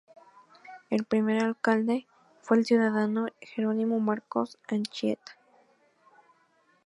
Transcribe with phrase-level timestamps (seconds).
[0.89, 2.07] El primer alcalde
[2.41, 5.33] fue el ciudadano Jerónimo Marcos Anchieta.